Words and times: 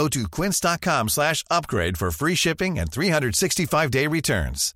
Go 0.00 0.08
to 0.08 0.28
quince.com 0.30 1.08
slash 1.10 1.44
upgrade 1.50 1.98
for 1.98 2.10
free 2.10 2.34
shipping 2.34 2.78
and 2.78 2.86
365-day 2.86 4.06
returns. 4.06 4.72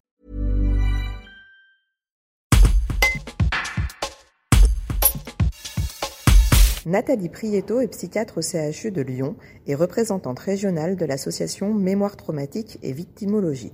Nathalie 6.84 7.30
Prieto 7.30 7.80
est 7.80 7.88
psychiatre 7.88 8.36
au 8.36 8.42
CHU 8.42 8.90
de 8.90 9.00
Lyon 9.00 9.36
et 9.66 9.74
représentante 9.74 10.40
régionale 10.40 10.96
de 10.96 11.06
l'association 11.06 11.72
Mémoire 11.72 12.18
traumatique 12.18 12.78
et 12.82 12.92
victimologie. 12.92 13.72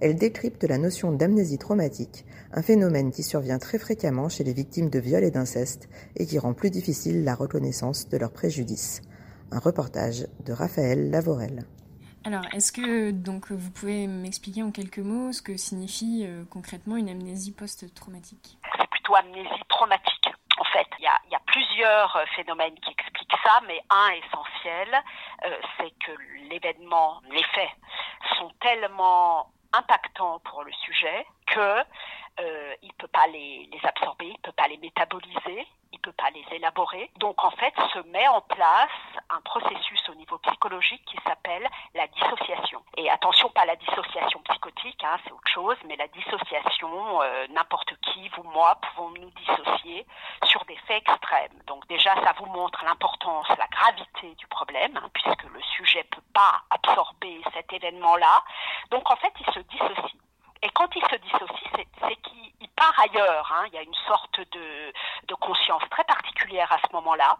Elle 0.00 0.16
décrypte 0.16 0.64
la 0.64 0.76
notion 0.76 1.12
d'amnésie 1.12 1.56
traumatique, 1.56 2.26
un 2.52 2.60
phénomène 2.60 3.10
qui 3.10 3.22
survient 3.22 3.58
très 3.58 3.78
fréquemment 3.78 4.28
chez 4.28 4.44
les 4.44 4.52
victimes 4.52 4.90
de 4.90 4.98
viols 4.98 5.24
et 5.24 5.30
d'inceste 5.30 5.88
et 6.16 6.26
qui 6.26 6.38
rend 6.38 6.52
plus 6.52 6.68
difficile 6.68 7.24
la 7.24 7.34
reconnaissance 7.34 8.06
de 8.10 8.18
leurs 8.18 8.32
préjudices. 8.32 9.00
Un 9.54 9.60
reportage 9.60 10.26
de 10.44 10.52
Raphaël 10.52 11.12
Lavorel. 11.12 11.62
Alors, 12.24 12.42
est-ce 12.52 12.72
que 12.72 13.12
donc 13.12 13.52
vous 13.52 13.70
pouvez 13.70 14.08
m'expliquer 14.08 14.64
en 14.64 14.72
quelques 14.72 14.98
mots 14.98 15.30
ce 15.32 15.42
que 15.42 15.56
signifie 15.56 16.24
euh, 16.26 16.42
concrètement 16.50 16.96
une 16.96 17.08
amnésie 17.08 17.52
post-traumatique? 17.52 18.58
C'est 18.76 18.90
plutôt 18.90 19.14
amnésie 19.14 19.62
traumatique. 19.68 20.26
En 20.58 20.64
fait, 20.64 20.88
il 20.98 21.04
y 21.04 21.06
a, 21.06 21.20
y 21.30 21.36
a, 21.36 21.40
plusieurs 21.46 22.16
euh, 22.16 22.24
phénomènes 22.34 22.74
qui 22.80 22.90
expliquent 22.90 23.38
ça, 23.44 23.60
mais 23.68 23.80
un 23.90 24.08
essentiel, 24.18 24.88
euh, 25.46 25.56
c'est 25.78 25.92
que 26.04 26.10
l'événement, 26.50 27.20
les 27.30 27.44
faits, 27.54 27.70
sont 28.36 28.50
tellement 28.60 29.52
impactants 29.72 30.40
pour 30.40 30.64
le 30.64 30.72
sujet 30.84 31.26
que 31.46 31.84
euh, 32.40 32.74
il 32.82 32.92
peut 32.94 33.08
pas 33.08 33.28
les, 33.28 33.68
les 33.72 33.80
absorber, 33.84 34.26
il 34.26 34.40
peut 34.40 34.52
pas 34.56 34.66
les 34.66 34.78
métaboliser, 34.78 35.66
peut 36.04 36.12
pas 36.12 36.30
les 36.30 36.44
élaborer. 36.54 37.10
Donc 37.16 37.42
en 37.42 37.50
fait, 37.50 37.72
se 37.92 37.98
met 38.08 38.28
en 38.28 38.42
place 38.42 38.90
un 39.30 39.40
processus 39.40 40.08
au 40.10 40.14
niveau 40.14 40.36
psychologique 40.38 41.02
qui 41.06 41.16
s'appelle 41.26 41.66
la 41.94 42.06
dissociation. 42.08 42.82
Et 42.98 43.10
attention, 43.10 43.48
pas 43.48 43.64
la 43.64 43.76
dissociation 43.76 44.40
psychotique, 44.50 45.02
hein, 45.02 45.16
c'est 45.24 45.32
autre 45.32 45.50
chose, 45.50 45.76
mais 45.86 45.96
la 45.96 46.08
dissociation, 46.08 47.22
euh, 47.22 47.46
n'importe 47.48 47.94
qui, 48.02 48.28
vous, 48.36 48.42
moi, 48.42 48.78
pouvons 48.82 49.10
nous 49.10 49.30
dissocier 49.30 50.06
sur 50.44 50.62
des 50.66 50.76
faits 50.86 51.02
extrêmes. 51.08 51.58
Donc 51.66 51.86
déjà, 51.88 52.14
ça 52.22 52.34
vous 52.38 52.46
montre 52.46 52.84
l'importance, 52.84 53.48
la 53.48 53.66
gravité 53.68 54.34
du 54.34 54.46
problème, 54.48 54.96
hein, 54.96 55.08
puisque 55.14 55.44
le 55.44 55.62
sujet 55.62 56.04
peut 56.04 56.24
pas 56.34 56.60
absorber 56.70 57.40
cet 57.54 57.72
événement-là. 57.72 58.42
Donc 58.90 59.10
en 59.10 59.16
fait, 59.16 59.32
il 59.40 59.54
se 59.54 59.60
dissocie. 59.60 60.20
Et 60.64 60.70
quand 60.70 60.88
il 60.96 61.02
se 61.02 61.16
dissocie, 61.16 61.86
c'est 62.00 62.16
qu'il 62.16 62.68
part 62.74 62.98
ailleurs. 62.98 63.52
Hein. 63.54 63.64
Il 63.68 63.74
y 63.74 63.78
a 63.78 63.82
une 63.82 63.94
sorte 64.08 64.40
de, 64.40 64.92
conscience 65.40 65.82
très 65.90 66.04
particulière 66.04 66.72
à 66.72 66.78
ce 66.78 66.90
moment-là, 66.94 67.36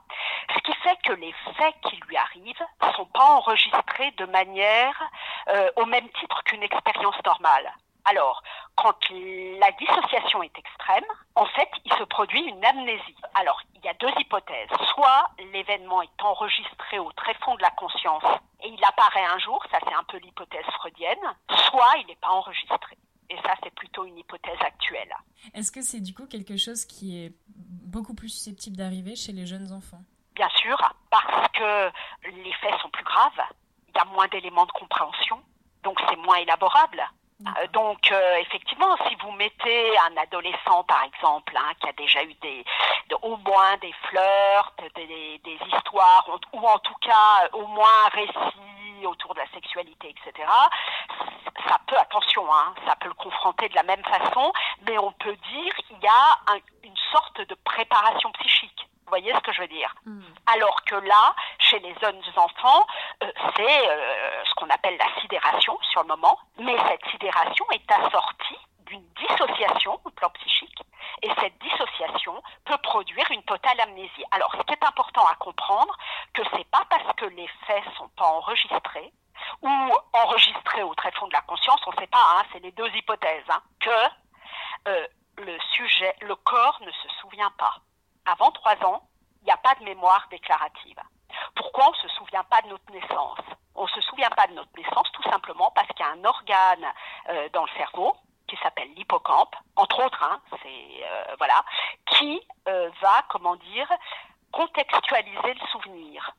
ce 0.55 0.61
qui 0.61 0.75
fait 0.80 0.97
que 1.05 1.12
les 1.14 1.33
faits 1.56 1.75
qui 1.89 1.97
lui 2.06 2.19
arrivent 2.19 2.67
ne 2.83 2.92
sont 2.92 3.06
pas 3.06 3.25
enregistrés 3.25 4.11
de 4.19 4.27
manière 4.27 5.02
euh, 5.48 5.70
au 5.77 5.86
même 5.86 6.06
titre 6.20 6.42
qu'une 6.45 6.62
expérience 6.62 7.17
normale. 7.25 7.72
Alors, 8.05 8.42
quand 8.77 8.98
la 9.11 9.70
dissociation 9.72 10.42
est 10.42 10.58
extrême, 10.58 11.06
en 11.34 11.47
fait, 11.47 11.70
il 11.86 11.95
se 11.95 12.02
produit 12.02 12.42
une 12.42 12.62
amnésie. 12.62 13.17
Alors, 13.34 13.58
il 13.75 13.83
y 13.83 13.89
a 13.89 13.95
deux 13.95 14.12
hypothèses. 14.19 14.69
Soit 14.92 15.30
l'événement 15.52 16.02
est 16.02 16.22
enregistré 16.22 16.98
au 16.98 17.11
très 17.12 17.33
fond 17.42 17.55
de 17.55 17.62
la 17.62 17.70
conscience 17.70 18.24
et 18.62 18.68
il 18.68 18.85
apparaît 18.85 19.24
un 19.24 19.39
jour, 19.39 19.64
ça 19.70 19.79
c'est 19.86 19.95
un 19.95 20.05
peu 20.05 20.18
l'hypothèse 20.18 20.67
freudienne, 20.74 21.35
soit 21.70 21.95
il 22.01 22.06
n'est 22.06 22.17
pas 22.17 22.29
enregistré. 22.29 22.98
Et 23.34 23.42
ça, 23.42 23.55
c'est 23.62 23.74
plutôt 23.74 24.05
une 24.05 24.17
hypothèse 24.17 24.61
actuelle. 24.61 25.12
Est-ce 25.55 25.72
que 25.72 25.83
c'est 25.83 26.00
du 26.00 26.14
coup 26.14 26.27
quelque 26.27 26.56
chose 26.56 26.84
qui 26.84 27.18
est 27.24 27.33
beaucoup 27.48 28.14
plus 28.14 28.28
susceptible 28.28 28.77
d'arriver 28.77 29.17
chez 29.17 29.33
les 29.33 29.46
jeunes 29.46 29.72
enfants? 29.72 30.02
Bien 30.34 30.48
sûr, 30.50 30.77
parce 31.11 31.48
que 31.52 31.90
les 32.28 32.52
faits 32.55 32.74
sont 32.80 32.90
plus 32.90 33.05
graves, 33.05 33.42
il 33.89 33.96
y 33.96 34.00
a 34.00 34.05
moins 34.05 34.28
d'éléments 34.28 34.67
de 34.67 34.73
compréhension, 34.73 35.40
donc 35.83 36.00
c'est 36.08 36.17
moins 36.17 36.36
élaborable. 36.36 37.02
Euh, 37.46 37.67
donc 37.73 38.11
euh, 38.12 38.36
effectivement, 38.36 38.96
si 39.08 39.17
vous 39.17 39.33
mettez 39.33 39.98
un 39.98 40.17
adolescent 40.17 40.84
par 40.84 41.02
exemple 41.02 41.52
hein, 41.56 41.73
qui 41.80 41.89
a 41.89 41.92
déjà 41.92 42.23
eu 42.23 42.33
des, 42.34 42.64
de, 43.11 43.17
au 43.23 43.36
moins 43.39 43.77
des 43.78 43.92
fleurs, 44.08 44.73
des, 44.94 45.40
des, 45.42 45.58
histoires 45.67 46.28
ou 46.52 46.58
en 46.67 46.78
tout 46.78 46.94
cas 47.00 47.48
au 47.52 47.67
moins 47.67 48.06
un 48.06 48.17
récit 48.17 49.06
autour 49.06 49.34
de 49.34 49.40
la 49.40 49.48
sexualité, 49.52 50.11
etc. 50.11 50.48
Ça 51.69 51.79
peut, 51.86 51.97
attention, 51.97 52.45
hein, 52.52 52.75
ça 52.86 52.97
peut 52.97 53.08
le 53.08 53.14
confronter 53.14 53.69
de 53.69 53.75
la 53.75 53.83
même 53.83 54.05
façon, 54.05 54.52
mais 54.86 54.98
on 54.98 55.13
peut 55.13 55.36
dire 55.36 55.75
qu'il 55.86 55.98
y 55.98 56.07
a 56.07 56.39
un, 56.52 56.58
une 56.83 56.97
sorte 57.13 57.41
de 57.41 57.55
préparation 57.64 58.30
psychique. 58.33 58.89
Vous 59.05 59.11
voyez 59.11 59.35
ce 59.35 59.41
que 59.41 59.52
je 59.52 59.61
veux 59.61 59.69
dire 59.69 59.95
mm. 60.05 60.23
Alors 60.47 60.83
que 60.85 60.95
là, 60.95 61.35
chez 61.58 61.79
les 61.80 61.95
jeunes 62.01 62.23
enfants, 62.36 62.86
euh, 63.23 63.30
c'est 63.57 63.89
euh, 63.89 64.45
ce 64.45 64.55
qu'on 64.55 64.70
appelle 64.70 64.97
la 64.98 65.20
sidération 65.20 65.79
sur 65.91 66.03
le 66.03 66.08
moment, 66.08 66.39
mais 66.58 66.77
cette 66.89 67.05
sidération 67.11 67.67
est 67.73 67.92
assortie 67.92 68.58
d'une 68.86 69.05
dissociation 69.14 70.01
au 70.05 70.11
plan 70.11 70.30
psychique, 70.30 70.83
et 71.23 71.30
cette 71.41 71.58
dissociation 71.58 72.42
peut 72.64 72.77
produire 72.79 73.30
une 73.30 73.42
totale 73.45 73.80
amnésie. 73.80 74.24
Alors, 74.30 74.53
ce 74.53 74.63
qui 74.63 74.73
est 74.73 74.85
important 74.85 75.27
à 75.27 75.35
comprendre, 75.36 75.97
que 76.33 76.42
c'est 76.55 76.69
pas 76.70 76.83
parce 76.91 77.14
que 77.17 77.27
les 77.27 77.48
faits 77.67 77.85
sont 77.97 78.08
pas 78.17 78.27
enregistrés 78.27 79.13
ou 79.63 79.92
enregistrés 80.13 80.83
au 80.83 80.95
très 80.95 81.11
fond 81.13 81.27
de 81.27 81.33
la 81.33 81.42
conscience, 81.42 81.81
on 81.87 81.92
ne 81.92 81.97
sait 81.97 82.07
pas, 82.07 82.25
hein, 82.37 82.42
c'est 82.53 82.61
les 82.61 82.73
deux 82.73 82.89
hypothèses, 82.95 83.45
hein, 83.48 83.63
que 83.81 84.89
euh, 84.89 85.07
le 85.39 85.59
sujet, 85.73 86.15
le 86.20 86.35
corps 86.37 86.81
ne 86.83 86.91
se 86.91 87.09
souvient 87.20 87.53
pas. 87.59 87.77
Avant 88.27 88.51
trois 88.53 88.77
ans, 88.85 89.03
il 89.42 89.47
n'y 89.47 89.53
a 89.53 89.57
pas 89.57 89.75
de 89.75 89.85
mémoire 89.85 90.27
déclarative. 90.31 90.98
Pourquoi 91.57 91.89
on 91.89 91.91
ne 91.91 92.09
se 92.09 92.17
souvient 92.17 92.45
pas 92.45 92.63
de 92.63 92.69
notre 92.69 92.91
naissance? 92.92 93.39
On 93.75 93.85
ne 93.85 93.89
se 93.89 94.01
souvient 94.03 94.31
pas 94.31 94.47
de 94.47 94.53
notre 94.53 94.70
naissance 94.77 95.11
tout 95.13 95.23
simplement 95.25 95.71
parce 95.75 95.89
qu'il 95.89 96.07
y 96.07 96.09
a 96.09 96.13
un 96.13 96.25
organe 96.25 96.86
euh, 97.29 97.48
dans 97.53 97.65
le 97.65 97.71
cerveau 97.77 98.17
qui 98.47 98.57
s'appelle 98.63 98.92
l'hippocampe, 98.95 99.57
entre 99.75 100.05
autres, 100.05 100.23
hein, 100.23 100.41
euh, 100.65 101.35
voilà, 101.39 101.65
qui 102.07 102.47
va, 102.67 103.23
comment 103.31 103.57
dire, 103.57 103.91
contextualiser 104.55 105.55
le 105.55 105.67
souvenir, 105.73 106.31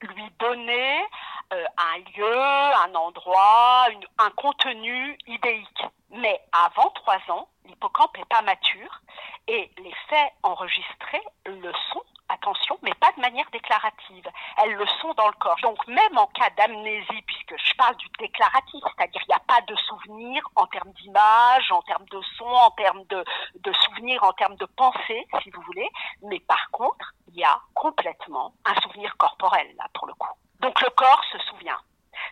lui 0.00 0.28
donner 0.38 1.06
euh, 1.52 1.64
un 1.78 1.98
un 2.24 2.94
endroit, 2.94 3.86
un 4.18 4.30
contenu 4.30 5.18
idéique. 5.26 5.82
Mais 6.10 6.40
avant 6.52 6.90
trois 6.90 7.20
ans, 7.28 7.48
l'hippocampe 7.64 8.16
n'est 8.16 8.24
pas 8.24 8.42
mature 8.42 9.00
et 9.46 9.70
les 9.78 9.94
faits 10.08 10.32
enregistrés 10.42 11.22
le 11.46 11.72
sont, 11.92 12.02
attention, 12.28 12.78
mais 12.82 12.94
pas 12.94 13.12
de 13.16 13.20
manière 13.20 13.48
déclarative. 13.50 14.28
Elles 14.58 14.74
le 14.74 14.86
sont 15.00 15.12
dans 15.14 15.28
le 15.28 15.34
corps. 15.34 15.56
Donc 15.62 15.86
même 15.86 16.18
en 16.18 16.26
cas 16.26 16.50
d'amnésie, 16.50 17.22
puisque 17.26 17.56
je 17.56 17.74
parle 17.74 17.96
du 17.96 18.06
déclaratif, 18.18 18.82
c'est-à-dire 18.84 19.22
il 19.22 19.28
n'y 19.28 19.34
a 19.34 19.42
pas 19.46 19.60
de 19.62 19.74
souvenir 19.76 20.42
en 20.56 20.66
termes 20.66 20.92
d'image, 20.92 21.70
en 21.72 21.82
termes 21.82 22.06
de 22.10 22.20
son, 22.36 22.44
en 22.44 22.70
termes 22.72 23.04
de, 23.04 23.24
de 23.60 23.72
souvenir, 23.72 24.22
en 24.24 24.32
termes 24.32 24.56
de 24.56 24.66
pensée, 24.66 25.26
si 25.42 25.50
vous 25.50 25.62
voulez, 25.62 25.88
mais 26.22 26.40
par 26.40 26.70
contre, 26.70 27.12
il 27.28 27.38
y 27.38 27.44
a 27.44 27.60
complètement 27.74 28.52
un 28.64 28.74
souvenir 28.82 29.16
corporel, 29.16 29.74
là, 29.76 29.86
pour 29.94 30.06
le 30.06 30.14
coup. 30.14 30.34
Donc 30.60 30.80
le 30.82 30.90
corps 30.90 31.24
se 31.32 31.38
souvient. 31.38 31.78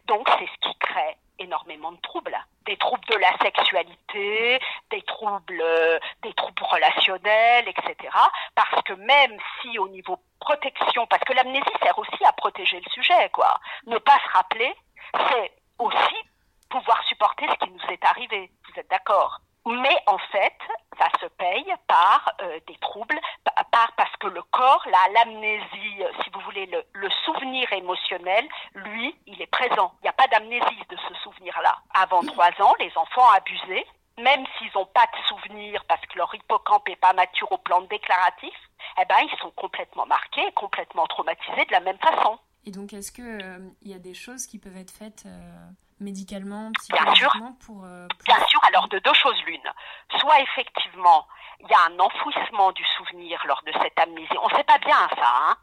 Donc 0.08 0.28
c'est 0.38 0.46
ce 0.46 0.68
qui 0.68 0.78
crée 0.78 1.16
énormément 1.38 1.92
de 1.92 2.00
troubles, 2.00 2.36
des 2.66 2.76
troubles 2.76 3.04
de 3.06 3.16
la 3.16 3.36
sexualité, 3.38 4.60
des 4.90 5.02
troubles, 5.02 5.60
euh, 5.60 5.98
des 6.22 6.32
troubles 6.32 6.62
relationnels, 6.62 7.68
etc. 7.68 7.94
Parce 8.54 8.82
que 8.82 8.94
même 8.94 9.38
si 9.60 9.78
au 9.78 9.88
niveau 9.88 10.18
protection, 10.40 11.06
parce 11.06 11.22
que 11.24 11.32
l'amnésie 11.34 11.64
sert 11.82 11.98
aussi 11.98 12.24
à 12.24 12.32
protéger 12.32 12.80
le 12.80 12.90
sujet, 12.90 13.28
quoi. 13.32 13.60
Ne 13.86 13.98
pas 13.98 14.18
se 14.18 14.36
rappeler, 14.36 14.74
c'est 15.14 15.52
aussi 15.78 16.16
pouvoir 16.70 17.02
supporter 17.04 17.46
ce 17.48 17.64
qui 17.64 17.70
nous 17.70 17.90
est 17.90 18.04
arrivé. 18.04 18.50
Vous 18.64 18.80
êtes 18.80 18.90
d'accord? 18.90 19.40
Mais 19.66 19.96
en 20.06 20.18
fait, 20.18 20.56
ça 20.98 21.08
se 21.20 21.26
paye 21.26 21.74
par 21.86 22.32
euh, 22.40 22.58
des 22.66 22.76
troubles, 22.76 23.20
par 23.70 23.92
parce 23.96 24.16
que 24.16 24.28
le 24.28 24.42
corps, 24.42 24.86
l'amnésie, 25.14 26.02
euh, 26.02 26.10
si 26.22 26.30
vous 26.30 26.40
voulez, 26.40 26.66
le, 26.66 26.82
le, 26.94 27.10
souvenir 27.24 27.70
émotionnel, 27.72 28.48
lui, 28.74 29.14
il 29.38 29.42
est 29.42 29.46
présent. 29.46 29.92
Il 30.00 30.04
n'y 30.04 30.08
a 30.08 30.12
pas 30.12 30.26
d'amnésie 30.28 30.82
de 30.88 30.96
ce 30.96 31.14
souvenir-là. 31.22 31.76
Avant 31.94 32.22
trois 32.22 32.50
ans, 32.60 32.74
les 32.80 32.92
enfants 32.96 33.30
abusés, 33.30 33.86
même 34.18 34.44
s'ils 34.58 34.70
n'ont 34.74 34.86
pas 34.86 35.06
de 35.06 35.22
souvenir 35.28 35.84
parce 35.86 36.04
que 36.06 36.18
leur 36.18 36.34
hippocampe 36.34 36.88
n'est 36.88 36.96
pas 36.96 37.12
mature 37.12 37.50
au 37.52 37.58
plan 37.58 37.80
déclaratif, 37.82 38.54
eh 39.00 39.04
ben, 39.04 39.16
ils 39.22 39.38
sont 39.38 39.50
complètement 39.52 40.06
marqués, 40.06 40.50
complètement 40.52 41.06
traumatisés 41.06 41.64
de 41.66 41.72
la 41.72 41.80
même 41.80 41.98
façon. 41.98 42.38
Et 42.66 42.72
donc, 42.72 42.92
est-ce 42.92 43.12
qu'il 43.12 43.24
euh, 43.24 43.58
y 43.82 43.94
a 43.94 43.98
des 43.98 44.14
choses 44.14 44.46
qui 44.46 44.58
peuvent 44.58 44.76
être 44.76 44.90
faites 44.90 45.24
médicalement, 46.00 46.70
Bien 46.90 47.14
sûr. 47.14 47.28
psychologiquement 47.28 47.56
pour, 47.64 47.84
euh, 47.84 48.06
pour- 48.08 48.24
Bien 48.24 48.46
sûr, 48.46 48.60
alors 48.64 48.88
de 48.88 48.98
deux 48.98 49.14
choses 49.14 49.40
l'une. 49.46 49.72
Soit 50.18 50.40
effectivement, 50.40 51.26
il 51.60 51.68
y 51.68 51.74
a 51.74 51.86
un 51.90 51.98
enfouissement 52.00 52.72
du 52.72 52.84
souvenir 52.96 53.40
lors 53.46 53.62
de 53.62 53.72
cette 53.82 53.98
amnésie. 53.98 54.36
On 54.42 54.48
ne 54.48 54.54
sait 54.54 54.64
pas 54.64 54.78
bien 54.78 55.08
ça, 55.16 55.32
hein 55.42 55.56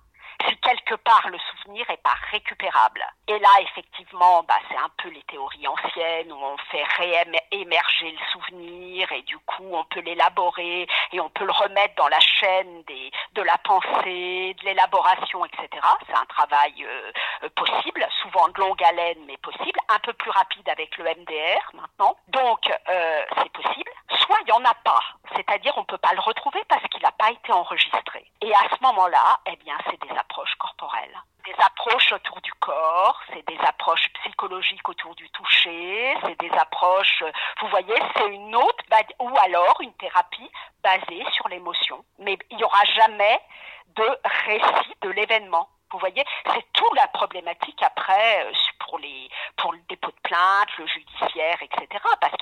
si 0.47 0.57
quelque 0.57 0.95
part 0.95 1.27
le 1.29 1.37
souvenir 1.39 1.89
est 1.89 2.01
pas 2.01 2.15
récupérable. 2.31 3.05
Et 3.27 3.39
là, 3.39 3.49
effectivement, 3.61 4.43
bah, 4.43 4.57
c'est 4.69 4.77
un 4.77 4.89
peu 4.97 5.09
les 5.09 5.23
théories 5.23 5.67
anciennes 5.67 6.31
où 6.31 6.35
on 6.35 6.57
fait 6.71 6.83
réémerger 6.97 8.11
le 8.11 8.25
souvenir 8.31 9.11
et 9.11 9.21
du 9.23 9.37
coup 9.39 9.69
on 9.71 9.83
peut 9.85 10.01
l'élaborer 10.01 10.87
et 11.11 11.19
on 11.19 11.29
peut 11.29 11.45
le 11.45 11.51
remettre 11.51 11.95
dans 11.95 12.07
la 12.07 12.19
chaîne 12.19 12.83
des, 12.83 13.11
de 13.33 13.41
la 13.41 13.57
pensée, 13.59 14.55
de 14.59 14.65
l'élaboration, 14.65 15.45
etc. 15.45 15.67
C'est 16.07 16.15
un 16.15 16.25
travail 16.25 16.73
euh, 16.85 17.49
possible, 17.55 18.05
souvent 18.21 18.47
de 18.49 18.59
longue 18.59 18.83
haleine, 18.83 19.19
mais 19.27 19.37
possible, 19.37 19.79
un 19.89 19.99
peu 19.99 20.13
plus 20.13 20.31
rapide 20.31 20.67
avec 20.69 20.97
le 20.97 21.05
MDR 21.05 21.71
maintenant. 21.73 22.15
Donc 22.27 22.71
euh, 22.89 23.25
c'est 23.37 23.51
possible. 23.51 23.91
Soit 24.25 24.37
il 24.41 24.45
n'y 24.45 24.51
en 24.53 24.65
a 24.65 24.73
pas, 24.73 25.01
c'est-à-dire 25.35 25.73
on 25.77 25.81
ne 25.81 25.85
peut 25.85 25.97
pas 25.97 26.13
le 26.13 26.19
retrouver 26.19 26.63
parce 26.67 26.83
qu'il 26.87 27.01
n'a 27.01 27.11
pas 27.11 27.31
été 27.31 27.51
enregistré. 27.51 28.25
Et 28.41 28.53
à 28.53 28.69
ce 28.69 28.81
moment-là, 28.81 29.39
eh 29.45 29.55
bien, 29.57 29.77
c'est 29.85 30.01
des 30.01 30.17
approches 30.17 30.55
corporelles. 30.55 31.21
Des 31.45 31.55
approches 31.63 32.11
autour 32.11 32.41
du 32.41 32.51
corps, 32.53 33.21
c'est 33.31 33.47
des 33.47 33.59
approches 33.59 34.07
psychologiques 34.21 34.87
autour 34.89 35.13
du 35.13 35.29
toucher, 35.29 36.17
c'est 36.23 36.39
des 36.39 36.51
approches, 36.57 37.23
vous 37.61 37.67
voyez, 37.67 37.93
c'est 38.15 38.27
une 38.29 38.55
autre, 38.55 38.83
ou 39.19 39.31
alors 39.43 39.79
une 39.81 39.93
thérapie 39.93 40.49
basée 40.81 41.23
sur 41.33 41.47
l'émotion. 41.47 42.03
Mais 42.17 42.37
il 42.49 42.57
n'y 42.57 42.63
aura 42.63 42.83
jamais 42.95 43.39
de 43.95 44.19
récit 44.45 44.95
de 45.01 45.09
l'événement. 45.09 45.69
Vous 45.91 45.99
voyez, 45.99 46.25
c'est 46.47 46.65
tout 46.73 46.93
la 46.95 47.07
problématique 47.07 47.81
après 47.81 48.45
euh, 48.45 48.51
pour, 48.79 48.99
les, 48.99 49.29
pour 49.55 49.71
le 49.71 49.79
dépôt 49.87 50.11
de 50.11 50.21
plainte, 50.23 50.67
le 50.77 50.87
judiciaire, 50.87 51.57
etc. 51.61 52.03
Parce 52.19 52.33
qu'il 52.33 52.41